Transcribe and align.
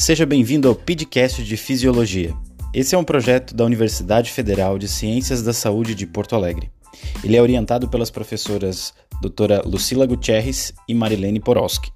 Seja 0.00 0.24
bem-vindo 0.24 0.66
ao 0.66 0.74
podcast 0.74 1.44
de 1.44 1.58
Fisiologia. 1.58 2.34
Esse 2.72 2.94
é 2.94 2.98
um 2.98 3.04
projeto 3.04 3.54
da 3.54 3.66
Universidade 3.66 4.32
Federal 4.32 4.78
de 4.78 4.88
Ciências 4.88 5.42
da 5.42 5.52
Saúde 5.52 5.94
de 5.94 6.06
Porto 6.06 6.34
Alegre. 6.34 6.72
Ele 7.22 7.36
é 7.36 7.42
orientado 7.42 7.86
pelas 7.86 8.10
professoras 8.10 8.94
doutora 9.20 9.60
Lucila 9.62 10.06
Gutierrez 10.06 10.72
e 10.88 10.94
Marilene 10.94 11.38
Porowski. 11.38 11.92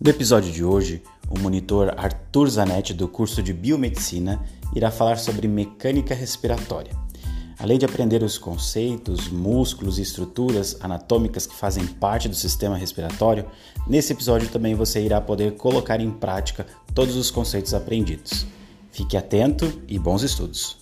No 0.00 0.08
episódio 0.08 0.52
de 0.52 0.62
hoje, 0.62 1.02
o 1.30 1.38
monitor 1.38 1.94
Arthur 1.96 2.50
Zanetti, 2.50 2.92
do 2.92 3.06
curso 3.06 3.40
de 3.40 3.52
Biomedicina, 3.52 4.44
irá 4.74 4.90
falar 4.90 5.16
sobre 5.16 5.46
mecânica 5.46 6.12
respiratória. 6.12 6.92
Além 7.56 7.78
de 7.78 7.84
aprender 7.84 8.22
os 8.22 8.36
conceitos, 8.36 9.28
músculos 9.28 9.98
e 9.98 10.02
estruturas 10.02 10.76
anatômicas 10.80 11.46
que 11.46 11.54
fazem 11.54 11.86
parte 11.86 12.28
do 12.28 12.34
sistema 12.34 12.76
respiratório, 12.76 13.48
nesse 13.86 14.12
episódio 14.12 14.48
também 14.48 14.74
você 14.74 15.04
irá 15.04 15.20
poder 15.20 15.54
colocar 15.56 16.00
em 16.00 16.10
prática 16.10 16.66
todos 16.94 17.14
os 17.14 17.30
conceitos 17.30 17.74
aprendidos. 17.74 18.44
Fique 18.90 19.16
atento 19.16 19.80
e 19.86 19.98
bons 19.98 20.22
estudos! 20.22 20.78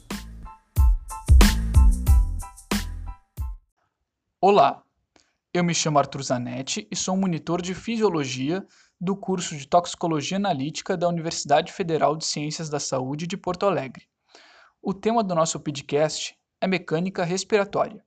Olá, 4.40 4.82
eu 5.52 5.64
me 5.64 5.74
chamo 5.74 5.98
Arthur 5.98 6.22
Zanetti 6.22 6.86
e 6.90 6.96
sou 6.96 7.16
monitor 7.16 7.60
de 7.60 7.74
Fisiologia 7.74 8.64
do 9.00 9.14
curso 9.14 9.56
de 9.56 9.66
Toxicologia 9.66 10.36
Analítica 10.36 10.96
da 10.96 11.08
Universidade 11.08 11.72
Federal 11.72 12.16
de 12.16 12.26
Ciências 12.26 12.68
da 12.68 12.80
Saúde 12.80 13.28
de 13.28 13.36
Porto 13.36 13.64
Alegre. 13.64 14.08
O 14.82 14.92
tema 14.92 15.22
do 15.22 15.34
nosso 15.34 15.60
podcast 15.60 16.36
é 16.60 16.66
mecânica 16.66 17.22
respiratória. 17.22 18.04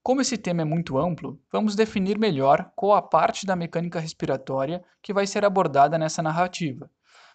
Como 0.00 0.20
esse 0.20 0.38
tema 0.38 0.62
é 0.62 0.64
muito 0.64 0.98
amplo, 0.98 1.40
vamos 1.50 1.74
definir 1.74 2.16
melhor 2.16 2.70
qual 2.76 2.94
a 2.96 3.02
parte 3.02 3.44
da 3.44 3.56
mecânica 3.56 3.98
respiratória 3.98 4.84
que 5.00 5.12
vai 5.12 5.26
ser 5.26 5.44
abordada 5.44 5.98
nessa 5.98 6.22
narrativa. 6.22 6.88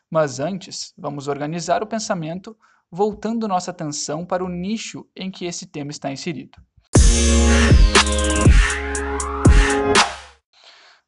Mas 0.09 0.39
antes, 0.39 0.93
vamos 0.97 1.27
organizar 1.27 1.83
o 1.83 1.87
pensamento 1.87 2.57
voltando 2.89 3.47
nossa 3.47 3.71
atenção 3.71 4.25
para 4.25 4.43
o 4.43 4.49
nicho 4.49 5.05
em 5.13 5.29
que 5.29 5.45
esse 5.45 5.65
tema 5.65 5.91
está 5.91 6.09
inserido. 6.09 6.57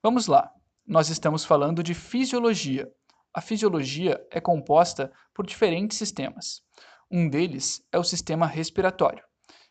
Vamos 0.02 0.28
lá 0.28 0.52
nós 0.90 1.08
estamos 1.10 1.46
falando 1.46 1.84
de 1.84 1.94
fisiologia. 1.94 2.92
A 3.32 3.42
fisiologia 3.42 4.20
é 4.32 4.42
composta 4.42 5.14
por 5.36 5.46
diferentes 5.46 6.00
sistemas. 6.00 6.64
Um 7.12 7.30
deles 7.30 7.86
é 7.92 8.00
o 8.00 8.04
sistema 8.04 8.48
respiratório, 8.48 9.24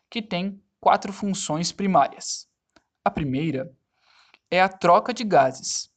que 0.09 0.21
tem 0.21 0.63
quatro 0.79 1.11
funções 1.11 1.73
primárias. 1.73 2.47
A 3.03 3.11
primeira 3.11 3.69
é 4.49 4.61
a 4.61 4.69
troca 4.69 5.13
de 5.13 5.25
gases. 5.25 5.91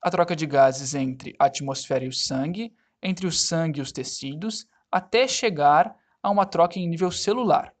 A 0.00 0.10
troca 0.10 0.34
de 0.34 0.46
gases 0.46 0.94
entre 0.94 1.36
a 1.38 1.44
atmosfera 1.44 2.06
e 2.06 2.08
o 2.08 2.12
sangue, 2.12 2.74
entre 3.02 3.26
o 3.26 3.32
sangue 3.32 3.78
e 3.78 3.82
os 3.82 3.92
tecidos, 3.92 4.66
até 4.90 5.28
chegar 5.28 5.94
a 6.22 6.30
uma 6.30 6.46
troca 6.46 6.78
em 6.78 6.88
nível 6.88 7.12
celular. 7.12 7.74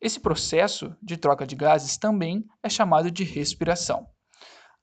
Esse 0.00 0.20
processo 0.20 0.96
de 1.02 1.16
troca 1.16 1.44
de 1.44 1.56
gases 1.56 1.96
também 1.96 2.46
é 2.62 2.68
chamado 2.68 3.10
de 3.10 3.24
respiração. 3.24 4.08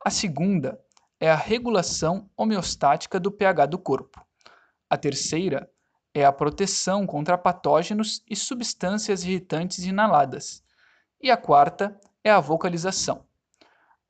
A 0.03 0.09
segunda 0.09 0.77
é 1.19 1.29
a 1.29 1.35
regulação 1.35 2.29
homeostática 2.37 3.19
do 3.19 3.31
pH 3.31 3.65
do 3.65 3.79
corpo. 3.79 4.23
A 4.89 4.97
terceira 4.97 5.69
é 6.13 6.23
a 6.23 6.31
proteção 6.31 7.05
contra 7.05 7.37
patógenos 7.37 8.23
e 8.29 8.35
substâncias 8.35 9.23
irritantes 9.23 9.83
inaladas. 9.85 10.63
E 11.21 11.31
a 11.31 11.37
quarta 11.37 11.99
é 12.23 12.31
a 12.31 12.39
vocalização. 12.39 13.25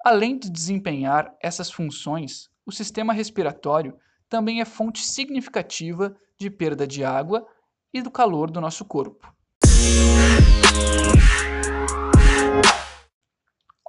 Além 0.04 0.38
de 0.38 0.50
desempenhar 0.50 1.34
essas 1.42 1.72
funções, 1.72 2.50
o 2.66 2.72
sistema 2.72 3.14
respiratório 3.14 3.98
também 4.30 4.62
é 4.62 4.66
fonte 4.66 5.00
significativa 5.06 6.16
de 6.38 6.50
perda 6.50 6.86
de 6.86 7.04
água 7.04 7.48
e 7.94 8.02
do 8.02 8.12
calor 8.12 8.52
do 8.52 8.62
nosso 8.62 8.84
corpo. 8.86 9.34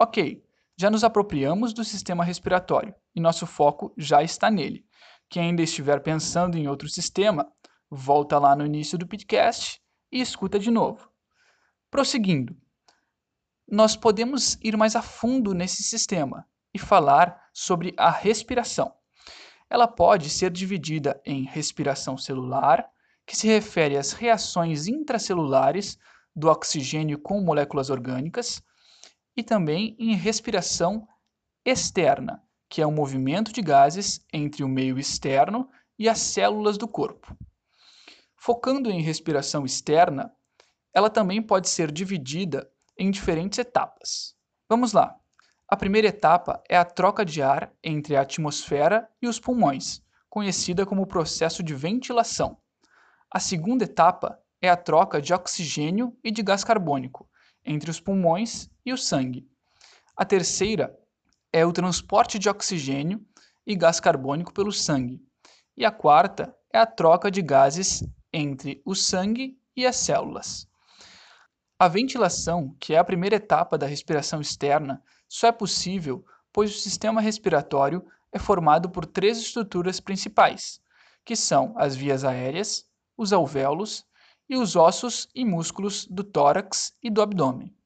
Ok, 0.01 0.43
já 0.79 0.89
nos 0.89 1.03
apropriamos 1.03 1.73
do 1.75 1.83
sistema 1.83 2.23
respiratório 2.23 2.95
e 3.13 3.21
nosso 3.21 3.47
foco 3.47 3.93
já 3.99 4.23
está 4.23 4.49
nele. 4.49 4.87
Quem 5.29 5.43
ainda 5.43 5.61
estiver 5.61 6.01
pensando 6.01 6.57
em 6.57 6.69
outro 6.69 6.89
sistema, 6.89 7.51
volta 7.91 8.39
lá 8.39 8.55
no 8.55 8.65
início 8.65 8.97
do 8.97 9.07
podcast 9.07 9.83
e 10.13 10.21
escuta 10.21 10.57
de 10.57 10.71
novo. 10.71 11.11
Prosseguindo, 11.91 12.57
nós 13.67 13.97
podemos 13.97 14.57
ir 14.63 14.77
mais 14.77 14.95
a 14.95 15.03
fundo 15.03 15.53
nesse 15.53 15.83
sistema 15.83 16.47
e 16.73 16.79
falar 16.79 17.49
sobre 17.53 17.93
a 17.99 18.09
respiração. 18.09 18.95
Ela 19.69 19.89
pode 19.89 20.31
ser 20.31 20.51
dividida 20.51 21.21
em 21.27 21.43
respiração 21.43 22.17
celular, 22.17 22.89
que 23.27 23.37
se 23.37 23.49
refere 23.49 23.97
às 23.97 24.13
reações 24.13 24.87
intracelulares 24.87 25.99
do 26.35 26.49
oxigênio 26.49 27.19
com 27.19 27.41
moléculas 27.41 27.91
orgânicas, 27.91 28.63
e 29.39 29.43
também 29.45 29.95
em 30.01 30.17
respiração 30.17 31.07
externa, 31.65 32.43
que 32.69 32.83
é 32.83 32.87
o 32.87 32.91
movimento 32.91 33.53
de 33.53 33.63
gases 33.63 34.21
entre 34.33 34.65
o 34.65 34.69
meio 34.69 34.99
externo 34.99 35.71
e 35.97 36.09
as 36.09 36.19
células 36.19 36.77
do 36.77 36.89
corpo. 36.89 37.37
Focando 38.35 38.91
em 38.91 39.01
respiração 39.01 39.65
externa, 39.65 40.33
ela 40.93 41.09
também 41.09 41.41
pode 41.41 41.69
ser 41.69 41.93
dividida 41.93 42.69
em 42.99 43.13
diferentes 43.13 43.61
etapas. 43.61 44.35
Vamos 44.69 44.93
lá. 44.93 45.15
A 45.69 45.77
primeira 45.77 46.09
etapa 46.09 46.61
é 46.69 46.77
a 46.77 46.85
troca 46.85 47.25
de 47.25 47.41
ar 47.41 47.73
entre 47.81 48.17
a 48.17 48.23
atmosfera 48.23 49.09
e 49.23 49.29
os 49.29 49.39
pulmões, 49.39 50.03
conhecida 50.29 50.85
como 50.85 51.07
processo 51.07 51.63
de 51.63 51.77
ventilação. 51.77 52.59
A 53.31 53.39
segunda 53.39 53.85
etapa 53.85 54.37
é 54.61 54.69
a 54.69 54.77
troca 54.77 55.23
de 55.23 55.33
oxigênio 55.33 56.13
e 56.25 56.33
de 56.33 56.43
gás 56.43 56.65
carbônico, 56.65 57.31
entre 57.65 57.89
os 57.89 58.01
pulmões 58.01 58.69
e 58.89 58.93
o 58.93 58.99
sangue. 58.99 59.49
A 60.17 60.25
terceira 60.25 60.97
é 61.53 61.65
o 61.65 61.73
transporte 61.73 62.39
de 62.39 62.49
oxigênio 62.49 63.25
e 63.67 63.77
gás 63.77 64.01
carbônico 64.01 64.53
pelo 64.53 64.73
sangue. 64.73 65.23
E 65.77 65.85
a 65.85 65.91
quarta 65.91 66.55
é 66.73 66.79
a 66.79 66.87
troca 66.87 67.31
de 67.31 67.43
gases 67.43 68.03
entre 68.33 68.83
o 68.85 68.95
sangue 68.95 69.59
e 69.77 69.87
as 69.87 69.97
células. 69.97 70.67
A 71.79 71.87
ventilação, 71.87 72.75
que 72.81 72.95
é 72.95 72.99
a 72.99 73.05
primeira 73.05 73.37
etapa 73.37 73.79
da 73.79 73.87
respiração 73.87 74.41
externa, 74.41 75.03
só 75.29 75.47
é 75.47 75.53
possível 75.53 76.25
pois 76.53 76.75
o 76.75 76.81
sistema 76.81 77.21
respiratório 77.21 78.05
é 78.33 78.39
formado 78.39 78.91
por 78.91 79.07
três 79.07 79.39
estruturas 79.39 80.01
principais, 80.01 80.81
que 81.25 81.37
são 81.37 81.73
as 81.77 81.95
vias 81.95 82.25
aéreas, 82.25 82.85
os 83.17 83.33
alvéolos 83.33 84.05
e 84.49 84.57
os 84.57 84.75
ossos 84.75 85.29
e 85.35 85.45
músculos 85.45 86.07
do 86.07 86.25
tórax 86.25 86.93
e 87.03 87.11
do 87.11 87.23
abdômen. 87.23 87.78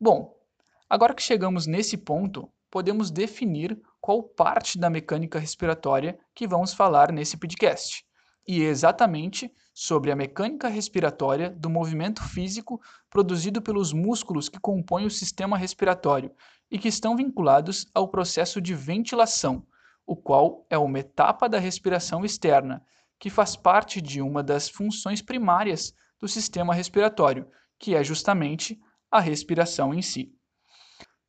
Bom, 0.00 0.34
agora 0.88 1.12
que 1.12 1.22
chegamos 1.22 1.66
nesse 1.66 1.96
ponto, 1.96 2.48
podemos 2.70 3.10
definir 3.10 3.80
qual 4.00 4.22
parte 4.22 4.78
da 4.78 4.88
mecânica 4.88 5.38
respiratória 5.38 6.18
que 6.34 6.46
vamos 6.46 6.72
falar 6.72 7.12
nesse 7.12 7.36
podcast. 7.36 8.04
E 8.46 8.62
é 8.62 8.66
exatamente 8.66 9.52
sobre 9.74 10.10
a 10.10 10.16
mecânica 10.16 10.68
respiratória 10.68 11.50
do 11.50 11.68
movimento 11.68 12.22
físico 12.22 12.80
produzido 13.10 13.60
pelos 13.60 13.92
músculos 13.92 14.48
que 14.48 14.58
compõem 14.58 15.04
o 15.04 15.10
sistema 15.10 15.58
respiratório 15.58 16.30
e 16.70 16.78
que 16.78 16.88
estão 16.88 17.16
vinculados 17.16 17.86
ao 17.94 18.08
processo 18.08 18.60
de 18.60 18.74
ventilação, 18.74 19.66
o 20.06 20.16
qual 20.16 20.66
é 20.70 20.78
uma 20.78 20.98
etapa 20.98 21.48
da 21.48 21.58
respiração 21.58 22.24
externa, 22.24 22.82
que 23.18 23.30
faz 23.30 23.56
parte 23.56 24.00
de 24.00 24.22
uma 24.22 24.42
das 24.42 24.68
funções 24.68 25.20
primárias 25.20 25.92
do 26.20 26.28
sistema 26.28 26.74
respiratório, 26.74 27.48
que 27.78 27.94
é 27.94 28.02
justamente 28.02 28.78
a 29.10 29.20
respiração 29.20 29.94
em 29.94 30.02
si. 30.02 30.32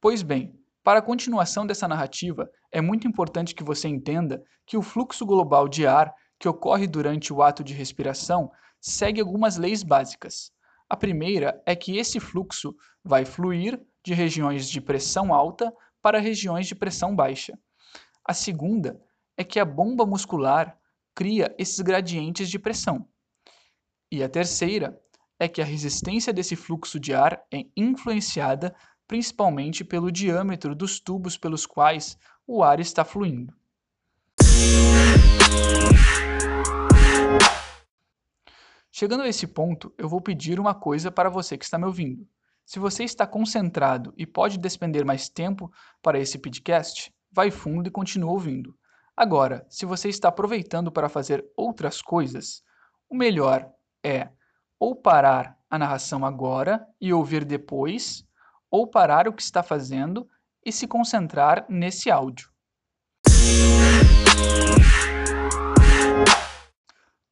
Pois 0.01 0.21
bem, 0.21 0.53
para 0.83 0.99
a 0.99 1.03
continuação 1.03 1.67
dessa 1.67 1.87
narrativa, 1.87 2.49
é 2.71 2.81
muito 2.81 3.07
importante 3.07 3.53
que 3.53 3.63
você 3.63 3.87
entenda 3.87 4.43
que 4.65 4.77
o 4.77 4.81
fluxo 4.81 5.25
global 5.25 5.67
de 5.67 5.85
ar 5.85 6.13
que 6.39 6.47
ocorre 6.47 6.87
durante 6.87 7.33
o 7.33 7.43
ato 7.43 7.63
de 7.63 7.73
respiração 7.73 8.49
segue 8.79 9.19
algumas 9.19 9.57
leis 9.57 9.83
básicas. 9.83 10.51
A 10.89 10.95
primeira 10.95 11.61
é 11.65 11.75
que 11.75 11.97
esse 11.97 12.19
fluxo 12.19 12.73
vai 13.03 13.25
fluir 13.25 13.79
de 14.03 14.13
regiões 14.13 14.69
de 14.69 14.79
pressão 14.79 15.33
alta 15.33 15.71
para 16.01 16.19
regiões 16.19 16.65
de 16.65 16.75
pressão 16.75 17.15
baixa. 17.15 17.59
A 18.23 18.33
segunda 18.33 18.99
é 19.35 19.43
que 19.43 19.59
a 19.59 19.65
bomba 19.65 20.05
muscular 20.05 20.78
cria 21.15 21.53
esses 21.57 21.79
gradientes 21.79 22.49
de 22.49 22.59
pressão. 22.59 23.07
E 24.11 24.23
a 24.23 24.29
terceira 24.29 24.99
é 25.39 25.47
que 25.47 25.61
a 25.61 25.65
resistência 25.65 26.33
desse 26.33 26.55
fluxo 26.55 26.99
de 26.99 27.13
ar 27.13 27.41
é 27.51 27.65
influenciada 27.75 28.75
principalmente 29.07 29.83
pelo 29.83 30.11
diâmetro 30.11 30.75
dos 30.75 30.99
tubos 30.99 31.37
pelos 31.37 31.65
quais 31.65 32.17
o 32.45 32.61
ar 32.61 32.79
está 32.79 33.03
fluindo. 33.03 33.53
Chegando 38.91 39.23
a 39.23 39.27
esse 39.27 39.47
ponto, 39.47 39.93
eu 39.97 40.09
vou 40.09 40.19
pedir 40.19 40.59
uma 40.59 40.75
coisa 40.75 41.09
para 41.09 41.29
você 41.29 41.57
que 41.57 41.63
está 41.63 41.77
me 41.77 41.85
ouvindo. 41.85 42.27
Se 42.65 42.77
você 42.77 43.03
está 43.03 43.25
concentrado 43.25 44.13
e 44.17 44.27
pode 44.27 44.59
despender 44.59 45.05
mais 45.05 45.27
tempo 45.29 45.71
para 46.01 46.19
esse 46.19 46.37
podcast, 46.37 47.11
vai 47.31 47.49
fundo 47.49 47.87
e 47.87 47.91
continua 47.91 48.31
ouvindo. 48.31 48.77
Agora, 49.21 49.65
se 49.67 49.85
você 49.85 50.07
está 50.07 50.29
aproveitando 50.29 50.89
para 50.89 51.09
fazer 51.09 51.45
outras 51.57 52.01
coisas, 52.01 52.63
o 53.09 53.13
melhor 53.13 53.69
é 54.01 54.29
ou 54.79 54.95
parar 54.95 55.59
a 55.69 55.77
narração 55.77 56.25
agora 56.25 56.87
e 57.01 57.11
ouvir 57.11 57.43
depois, 57.43 58.25
ou 58.71 58.87
parar 58.87 59.27
o 59.27 59.33
que 59.33 59.41
está 59.41 59.61
fazendo 59.61 60.25
e 60.65 60.71
se 60.71 60.87
concentrar 60.87 61.65
nesse 61.67 62.09
áudio. 62.09 62.49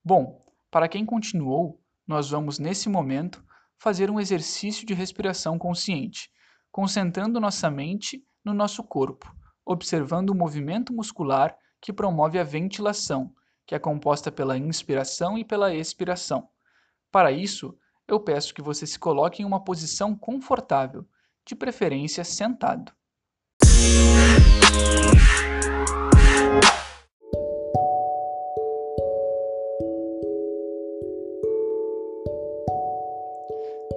Bom, 0.04 0.46
para 0.70 0.90
quem 0.90 1.06
continuou, 1.06 1.82
nós 2.06 2.30
vamos 2.30 2.60
nesse 2.60 2.90
momento 2.90 3.42
fazer 3.80 4.12
um 4.12 4.20
exercício 4.20 4.86
de 4.86 4.94
respiração 4.94 5.58
consciente, 5.58 6.30
concentrando 6.70 7.40
nossa 7.40 7.72
mente 7.72 8.22
no 8.44 8.54
nosso 8.54 8.84
corpo, 8.84 9.34
observando 9.66 10.32
o 10.32 10.36
movimento 10.36 10.92
muscular 10.92 11.58
que 11.82 11.94
promove 11.94 12.40
a 12.40 12.44
ventilação, 12.44 13.34
que 13.66 13.76
é 13.76 13.80
composta 13.80 14.32
pela 14.32 14.58
inspiração 14.58 15.38
e 15.38 15.44
pela 15.44 15.74
expiração. 15.74 16.50
Para 17.12 17.32
isso, 17.32 17.78
eu 18.08 18.20
peço 18.20 18.54
que 18.54 18.62
você 18.62 18.88
se 18.88 18.98
coloque 18.98 19.42
em 19.42 19.46
uma 19.46 19.64
posição 19.64 20.16
confortável, 20.16 21.06
de 21.46 21.56
preferência 21.56 22.24
sentado. 22.24 22.92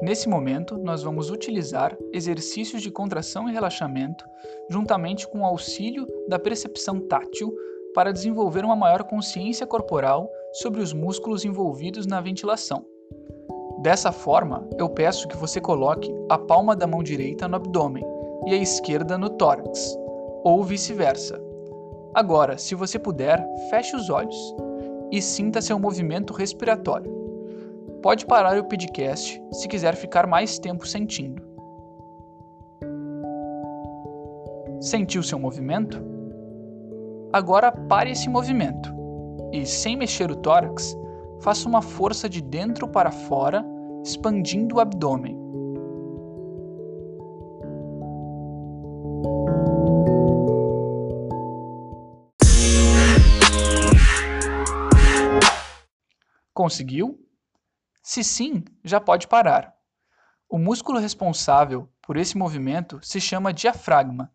Nesse 0.03 0.29
momento, 0.29 0.79
nós 0.79 1.03
vamos 1.03 1.31
utilizar 1.31 1.97
exercícios 2.13 2.83
de 2.83 2.91
contração 2.91 3.49
e 3.49 3.53
relaxamento, 3.53 4.25
juntamente 4.71 5.29
com 5.29 5.41
o 5.41 5.45
auxílio 5.45 6.07
da 6.27 6.39
percepção 6.39 7.07
tátil, 7.07 7.55
para 7.95 8.13
desenvolver 8.13 8.65
uma 8.65 8.77
maior 8.77 9.05
consciência 9.05 9.67
corporal 9.67 10.31
sobre 10.53 10.81
os 10.81 10.93
músculos 10.93 11.45
envolvidos 11.45 12.07
na 12.07 12.21
ventilação. 12.21 12.85
Dessa 13.81 14.13
forma, 14.13 14.69
eu 14.79 14.89
peço 14.89 15.27
que 15.27 15.37
você 15.37 15.61
coloque 15.61 16.13
a 16.29 16.37
palma 16.37 16.77
da 16.77 16.87
mão 16.87 17.03
direita 17.03 17.49
no 17.49 17.57
abdômen 17.57 18.05
e 18.47 18.53
a 18.53 18.57
esquerda 18.57 19.17
no 19.17 19.31
tórax, 19.31 19.97
ou 20.45 20.63
vice-versa. 20.63 21.41
Agora, 22.15 22.59
se 22.59 22.75
você 22.75 22.99
puder, 22.99 23.43
feche 23.71 23.97
os 23.97 24.11
olhos 24.11 24.37
e 25.11 25.23
sinta 25.23 25.63
seu 25.63 25.79
movimento 25.79 26.33
respiratório. 26.33 27.11
Pode 28.03 28.27
parar 28.27 28.59
o 28.59 28.65
podcast 28.65 29.43
se 29.53 29.69
quiser 29.69 29.95
ficar 29.95 30.27
mais 30.27 30.59
tempo 30.59 30.87
sentindo. 30.87 31.43
Sentiu 34.81 35.23
seu 35.23 35.39
movimento? 35.39 36.10
Agora 37.33 37.71
pare 37.71 38.11
esse 38.11 38.29
movimento 38.29 38.93
e, 39.53 39.65
sem 39.65 39.97
mexer 39.97 40.33
o 40.33 40.37
tórax, 40.37 40.97
faça 41.41 41.69
uma 41.69 41.81
força 41.81 42.29
de 42.29 42.41
dentro 42.41 42.89
para 42.89 43.13
fora, 43.13 43.65
expandindo 44.05 44.77
o 44.77 44.81
abdômen. 44.81 45.39
Conseguiu? 56.53 57.17
Se 58.03 58.25
sim, 58.25 58.65
já 58.85 59.01
pode 59.01 59.29
parar. 59.29 59.73
O 60.49 60.59
músculo 60.59 60.99
responsável 60.99 61.89
por 62.03 62.17
esse 62.17 62.37
movimento 62.37 62.99
se 63.03 63.21
chama 63.21 63.53
diafragma 63.53 64.33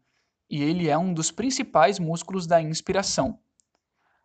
e 0.50 0.62
ele 0.62 0.89
é 0.89 0.97
um 0.97 1.13
dos 1.13 1.31
principais 1.31 2.00
músculos 2.00 2.45
da 2.45 2.62
inspiração. 2.62 3.39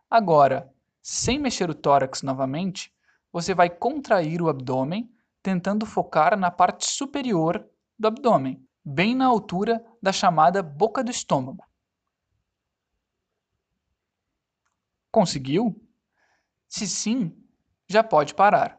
Agora, 0.09 0.73
sem 1.03 1.39
mexer 1.39 1.71
o 1.71 1.75
tórax 1.75 2.23
novamente, 2.23 2.93
você 3.33 3.55
vai 3.55 3.71
contrair 3.71 4.43
o 4.43 4.49
abdômen, 4.49 5.11
tentando 5.43 5.87
focar 5.87 6.37
na 6.39 6.51
parte 6.51 6.87
superior 6.87 7.67
do 7.99 8.09
abdômen, 8.09 8.63
bem 8.85 9.15
na 9.15 9.27
altura 9.27 9.85
da 10.03 10.13
chamada 10.13 10.63
boca 10.63 11.03
do 11.03 11.11
estômago. 11.11 11.65
Conseguiu? 15.11 15.81
Se 16.69 16.87
sim, 16.87 17.37
já 17.89 18.05
pode 18.05 18.35
parar. 18.35 18.79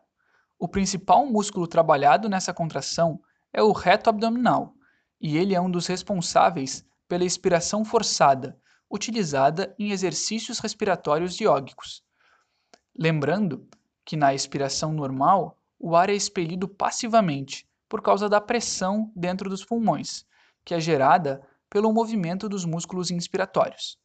O 0.57 0.67
principal 0.67 1.25
músculo 1.25 1.67
trabalhado 1.67 2.29
nessa 2.29 2.53
contração 2.53 3.21
é 3.51 3.63
o 3.63 3.71
reto 3.71 4.09
abdominal, 4.09 4.75
e 5.19 5.37
ele 5.37 5.55
é 5.55 5.59
um 5.59 5.69
dos 5.69 5.87
responsáveis 5.87 6.85
pela 7.11 7.25
expiração 7.25 7.83
forçada, 7.83 8.57
utilizada 8.89 9.75
em 9.77 9.91
exercícios 9.91 10.59
respiratórios 10.59 11.41
iógicos. 11.41 12.01
Lembrando 12.97 13.67
que 14.05 14.15
na 14.15 14.33
expiração 14.33 14.93
normal, 14.93 15.57
o 15.77 15.93
ar 15.93 16.09
é 16.09 16.13
expelido 16.13 16.69
passivamente 16.69 17.67
por 17.89 18.01
causa 18.01 18.29
da 18.29 18.39
pressão 18.39 19.11
dentro 19.13 19.49
dos 19.49 19.65
pulmões, 19.65 20.25
que 20.63 20.73
é 20.73 20.79
gerada 20.79 21.45
pelo 21.69 21.91
movimento 21.91 22.47
dos 22.47 22.63
músculos 22.63 23.11
inspiratórios. 23.11 23.99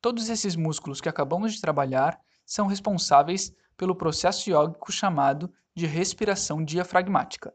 Todos 0.00 0.30
esses 0.30 0.56
músculos 0.56 0.98
que 0.98 1.10
acabamos 1.10 1.52
de 1.52 1.60
trabalhar 1.60 2.18
são 2.46 2.66
responsáveis 2.66 3.54
pelo 3.76 3.94
processo 3.94 4.48
iógico 4.48 4.90
chamado 4.90 5.52
de 5.74 5.84
respiração 5.86 6.64
diafragmática. 6.64 7.52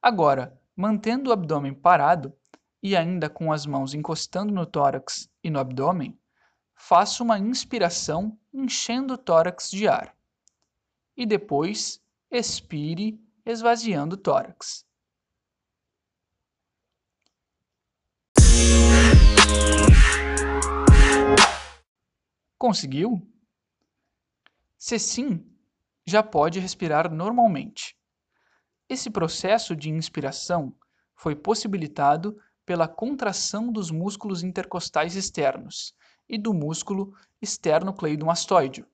Agora, 0.00 0.56
mantendo 0.76 1.30
o 1.30 1.32
abdômen 1.32 1.74
parado 1.74 2.32
e 2.82 2.96
ainda 2.96 3.30
com 3.30 3.52
as 3.52 3.64
mãos 3.64 3.94
encostando 3.94 4.52
no 4.52 4.66
tórax 4.66 5.30
e 5.42 5.48
no 5.48 5.60
abdômen, 5.60 6.18
faça 6.74 7.22
uma 7.22 7.38
inspiração 7.38 8.36
enchendo 8.52 9.14
o 9.14 9.18
tórax 9.18 9.70
de 9.70 9.86
ar. 9.86 10.16
E 11.16 11.24
depois 11.24 12.02
expire 12.30 13.20
esvaziando 13.46 14.16
o 14.16 14.18
tórax. 14.18 14.84
Conseguiu? 22.58 23.20
Se 24.78 24.98
sim, 24.98 25.44
já 26.04 26.22
pode 26.22 26.58
respirar 26.58 27.12
normalmente. 27.12 27.96
Esse 28.88 29.10
processo 29.10 29.76
de 29.76 29.90
inspiração 29.90 30.76
foi 31.14 31.36
possibilitado 31.36 32.36
pela 32.64 32.88
contração 32.88 33.72
dos 33.72 33.90
músculos 33.90 34.42
intercostais 34.42 35.16
externos 35.16 35.94
e 36.28 36.38
do 36.38 36.54
músculo 36.54 37.14
esternocleidomastoideo. 37.40 38.86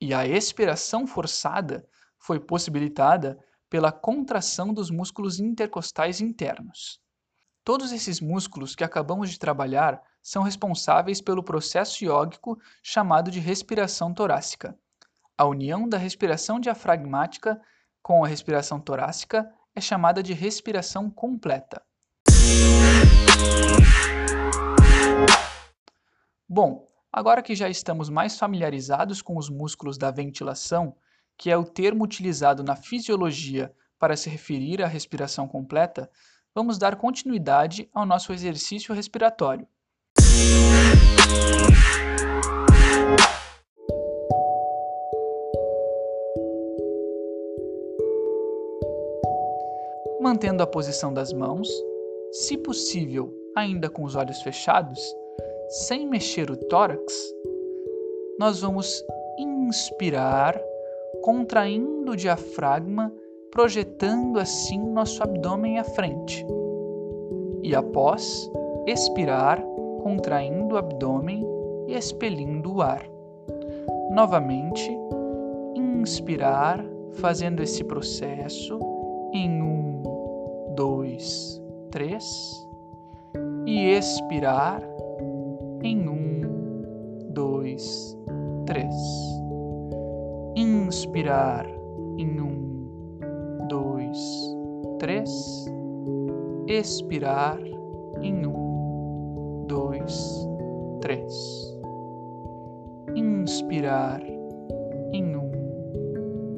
E 0.00 0.14
a 0.14 0.26
expiração 0.26 1.06
forçada 1.06 1.86
foi 2.18 2.38
possibilitada 2.38 3.38
pela 3.68 3.90
contração 3.90 4.72
dos 4.72 4.90
músculos 4.90 5.40
intercostais 5.40 6.20
internos. 6.20 7.00
Todos 7.64 7.92
esses 7.92 8.20
músculos 8.20 8.74
que 8.74 8.84
acabamos 8.84 9.30
de 9.30 9.38
trabalhar 9.38 10.02
são 10.22 10.42
responsáveis 10.42 11.20
pelo 11.20 11.42
processo 11.42 12.04
iógico 12.04 12.58
chamado 12.82 13.30
de 13.30 13.40
respiração 13.40 14.12
torácica. 14.12 14.78
A 15.36 15.44
união 15.46 15.88
da 15.88 15.98
respiração 15.98 16.60
diafragmática 16.60 17.60
com 18.02 18.24
a 18.24 18.28
respiração 18.28 18.78
torácica 18.78 19.50
é 19.74 19.80
chamada 19.80 20.22
de 20.22 20.32
respiração 20.32 21.10
completa. 21.10 21.82
Bom, 26.48 26.86
agora 27.12 27.42
que 27.42 27.54
já 27.54 27.68
estamos 27.68 28.08
mais 28.08 28.38
familiarizados 28.38 29.20
com 29.20 29.36
os 29.36 29.50
músculos 29.50 29.98
da 29.98 30.10
ventilação, 30.10 30.94
que 31.36 31.50
é 31.50 31.56
o 31.56 31.64
termo 31.64 32.04
utilizado 32.04 32.62
na 32.62 32.76
fisiologia 32.76 33.74
para 33.98 34.16
se 34.16 34.30
referir 34.30 34.82
à 34.82 34.86
respiração 34.86 35.48
completa, 35.48 36.08
vamos 36.54 36.78
dar 36.78 36.94
continuidade 36.96 37.88
ao 37.92 38.06
nosso 38.06 38.32
exercício 38.32 38.94
respiratório. 38.94 39.66
Mantendo 50.20 50.62
a 50.62 50.66
posição 50.66 51.12
das 51.12 51.32
mãos, 51.32 51.68
se 52.34 52.58
possível, 52.58 53.32
ainda 53.54 53.88
com 53.88 54.02
os 54.02 54.16
olhos 54.16 54.42
fechados, 54.42 55.00
sem 55.68 56.04
mexer 56.04 56.50
o 56.50 56.56
tórax, 56.56 57.32
nós 58.40 58.60
vamos 58.60 59.04
inspirar, 59.38 60.60
contraindo 61.22 62.10
o 62.10 62.16
diafragma, 62.16 63.14
projetando 63.52 64.40
assim 64.40 64.80
nosso 64.80 65.22
abdômen 65.22 65.78
à 65.78 65.84
frente. 65.84 66.44
E 67.62 67.72
após, 67.72 68.50
expirar, 68.84 69.62
contraindo 70.02 70.74
o 70.74 70.78
abdômen 70.78 71.46
e 71.86 71.94
expelindo 71.94 72.74
o 72.74 72.82
ar. 72.82 73.08
Novamente, 74.10 74.90
inspirar, 75.76 76.84
fazendo 77.12 77.62
esse 77.62 77.84
processo 77.84 78.80
em 79.32 79.62
um, 79.62 80.02
dois, 80.74 81.62
três 81.94 82.68
e 83.64 83.90
expirar 83.90 84.82
em 85.80 86.08
um, 86.08 86.82
dois, 87.30 88.18
três. 88.66 88.92
Inspirar 90.56 91.64
em 92.18 92.40
um, 92.40 93.68
dois, 93.68 94.18
três. 94.98 95.30
Expirar 96.66 97.60
em 98.20 98.44
um, 98.44 99.64
dois, 99.68 100.48
três. 101.00 101.78
Inspirar 103.14 104.20
em 105.12 105.36
um, 105.36 105.52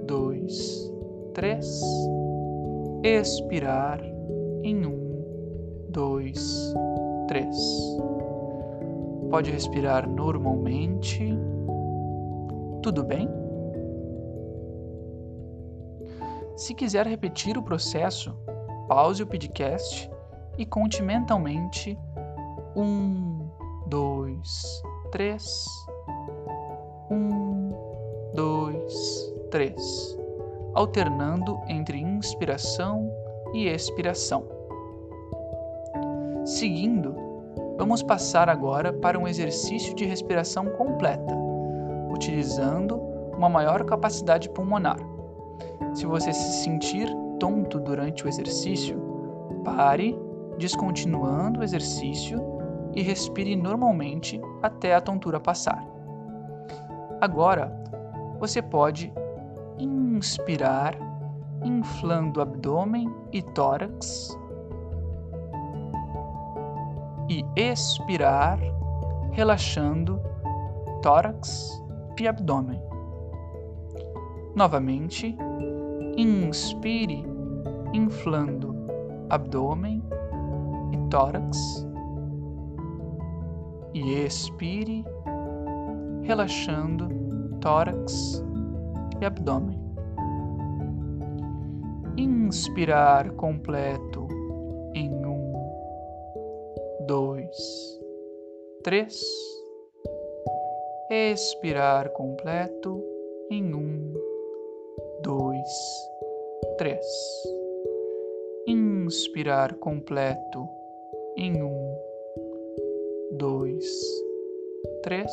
dois, 0.07 0.91
três. 1.35 1.79
Expirar 3.05 4.01
em 4.63 4.87
um, 4.87 5.06
dois, 5.97 6.75
três. 7.27 7.57
Pode 9.31 9.51
respirar 9.51 10.07
normalmente. 10.07 11.27
Tudo 12.83 13.03
bem? 13.03 13.27
Se 16.55 16.75
quiser 16.75 17.07
repetir 17.07 17.57
o 17.57 17.63
processo, 17.63 18.37
pause 18.87 19.23
o 19.23 19.27
podcast 19.27 20.11
e 20.59 20.67
conte 20.67 21.03
mentalmente 21.03 21.99
um, 22.77 23.49
dois, 23.87 24.83
três. 25.11 25.67
Um, 27.11 27.73
dois, 28.35 29.35
três, 29.51 30.19
alternando 30.75 31.59
entre 31.69 31.99
inspiração 31.99 33.11
e 33.55 33.67
expiração. 33.67 34.56
Seguindo, 36.47 37.13
vamos 37.77 38.05
passar 38.05 38.49
agora 38.49 38.93
para 38.93 39.19
um 39.19 39.27
exercício 39.27 39.93
de 39.97 40.05
respiração 40.05 40.67
completa, 40.67 41.35
utilizando 42.09 42.95
uma 43.37 43.49
maior 43.49 43.85
capacidade 43.85 44.49
pulmonar. 44.51 44.97
Se 45.93 46.07
você 46.07 46.33
se 46.33 46.63
sentir 46.63 47.09
tonto 47.41 47.81
durante 47.81 48.25
o 48.25 48.29
exercício, 48.29 48.97
pare, 49.65 50.17
descontinuando 50.57 51.59
o 51.59 51.65
exercício 51.65 52.41
e 52.95 53.03
respire 53.03 53.57
normalmente 53.57 54.41
até 54.63 54.95
a 54.95 55.01
tontura 55.01 55.41
passar. 55.41 55.85
Agora, 57.21 57.77
você 58.39 58.63
pode 58.63 59.13
inspirar, 59.81 60.95
inflando 61.65 62.39
o 62.39 62.43
abdômen 62.45 63.13
e 63.33 63.43
tórax, 63.43 64.39
expirar, 67.57 68.59
relaxando 69.33 70.21
tórax 71.03 71.83
e 72.21 72.29
abdômen. 72.29 72.79
Novamente, 74.55 75.35
inspire, 76.19 77.25
inflando 77.95 78.77
abdômen 79.31 80.03
e 80.93 81.09
tórax, 81.09 81.89
e 83.95 84.13
expire, 84.13 85.03
relaxando 86.25 87.09
tórax 87.63 88.45
e 89.19 89.25
abdômen. 89.25 89.81
Inspirar 92.19 93.31
completo 93.33 94.26
três. 98.87 99.21
Expirar 101.11 102.09
completo 102.11 103.03
em 103.51 103.75
um, 103.75 104.15
dois, 105.25 106.09
três. 106.79 107.05
Inspirar 108.65 109.75
completo 109.75 110.69
em 111.37 111.61
um, 111.65 111.99
dois, 113.33 113.85
três. 115.03 115.33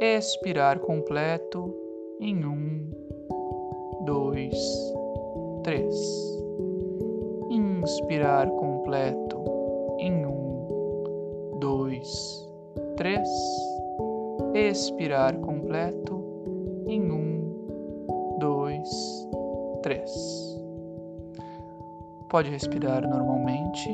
Expirar 0.00 0.78
completo 0.78 1.74
em 2.20 2.44
um, 2.44 2.92
dois, 4.04 4.54
três. 5.64 5.96
Inspirar 7.50 8.48
completo 8.50 9.42
em 9.98 10.24
um, 10.24 10.37
dois, 11.58 12.48
três. 12.96 13.28
Expirar 14.54 15.36
completo 15.38 16.24
em 16.86 17.10
um, 17.10 18.38
dois, 18.38 18.88
três. 19.82 20.10
Pode 22.28 22.50
respirar 22.50 23.08
normalmente. 23.08 23.88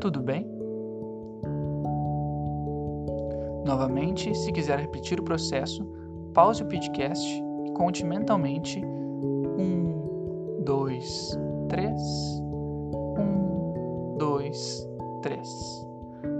Tudo 0.00 0.20
bem? 0.20 0.46
Novamente, 3.64 4.32
se 4.34 4.52
quiser 4.52 4.78
repetir 4.78 5.18
o 5.18 5.24
processo, 5.24 5.84
pause 6.32 6.62
o 6.62 6.66
podcast 6.66 7.42
e 7.64 7.70
conte 7.72 8.04
mentalmente 8.04 8.80
um, 8.84 10.62
dois, 10.64 11.36
três, 11.68 12.00
um, 13.18 14.16
dois, 14.16 14.88
três, 15.20 15.48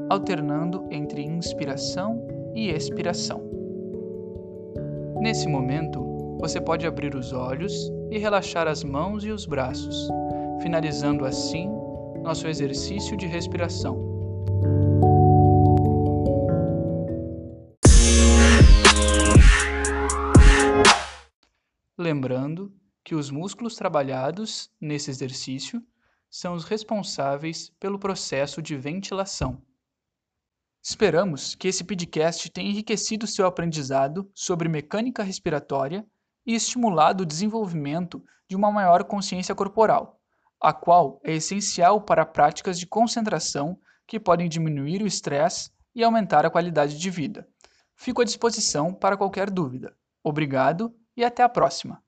alternando 0.08 0.86
entre 0.90 1.22
inspiração 1.22 2.22
e 2.54 2.70
expiração. 2.70 3.42
Nesse 5.20 5.48
momento, 5.48 6.04
você 6.38 6.60
pode 6.60 6.86
abrir 6.86 7.14
os 7.14 7.32
olhos 7.32 7.90
e 8.10 8.18
relaxar 8.18 8.68
as 8.68 8.84
mãos 8.84 9.24
e 9.24 9.30
os 9.30 9.46
braços, 9.46 10.08
finalizando 10.60 11.24
assim 11.24 11.70
nosso 12.22 12.46
exercício 12.46 13.16
de 13.16 13.26
respiração. 13.26 14.04
Lembrando 21.98 22.72
que 23.02 23.14
os 23.14 23.30
músculos 23.30 23.74
trabalhados 23.74 24.70
nesse 24.80 25.10
exercício 25.10 25.82
são 26.30 26.54
os 26.54 26.64
responsáveis 26.64 27.70
pelo 27.80 27.98
processo 27.98 28.60
de 28.60 28.76
ventilação. 28.76 29.62
Esperamos 30.82 31.54
que 31.54 31.66
esse 31.66 31.82
podcast 31.82 32.48
tenha 32.50 32.70
enriquecido 32.70 33.26
seu 33.26 33.46
aprendizado 33.46 34.30
sobre 34.32 34.68
mecânica 34.68 35.22
respiratória 35.22 36.06
e 36.46 36.54
estimulado 36.54 37.22
o 37.22 37.26
desenvolvimento 37.26 38.24
de 38.48 38.54
uma 38.54 38.70
maior 38.70 39.02
consciência 39.02 39.54
corporal, 39.54 40.20
a 40.60 40.72
qual 40.72 41.20
é 41.24 41.32
essencial 41.32 42.00
para 42.00 42.24
práticas 42.24 42.78
de 42.78 42.86
concentração 42.86 43.78
que 44.06 44.20
podem 44.20 44.48
diminuir 44.48 45.02
o 45.02 45.06
estresse 45.06 45.70
e 45.94 46.04
aumentar 46.04 46.46
a 46.46 46.50
qualidade 46.50 46.98
de 46.98 47.10
vida. 47.10 47.48
Fico 47.96 48.22
à 48.22 48.24
disposição 48.24 48.94
para 48.94 49.16
qualquer 49.16 49.50
dúvida. 49.50 49.96
Obrigado 50.22 50.94
e 51.16 51.24
até 51.24 51.42
a 51.42 51.48
próxima! 51.48 52.05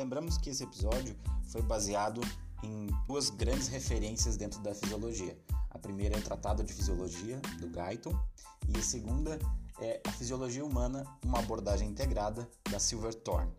Lembramos 0.00 0.36
que 0.38 0.48
esse 0.48 0.64
episódio 0.64 1.14
foi 1.50 1.60
baseado 1.60 2.22
em 2.62 2.86
duas 3.06 3.28
grandes 3.28 3.68
referências 3.68 4.34
dentro 4.34 4.58
da 4.62 4.74
fisiologia. 4.74 5.38
A 5.68 5.78
primeira 5.78 6.16
é 6.16 6.18
o 6.18 6.22
Tratado 6.22 6.64
de 6.64 6.72
Fisiologia, 6.72 7.38
do 7.60 7.68
Guyton, 7.68 8.18
e 8.66 8.78
a 8.78 8.82
segunda 8.82 9.38
é 9.78 10.00
a 10.06 10.12
Fisiologia 10.12 10.64
Humana, 10.64 11.04
uma 11.22 11.40
abordagem 11.40 11.86
integrada, 11.86 12.48
da 12.70 12.78
Silverthorne. 12.78 13.52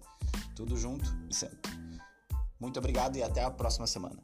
Tudo 0.55 0.77
junto 0.77 1.11
e 1.27 1.33
sempre. 1.33 1.82
Muito 2.63 2.79
obrigado 2.79 3.17
e 3.17 3.21
até 3.21 3.43
a 3.43 3.51
próxima 3.51 3.85
semana. 3.85 4.15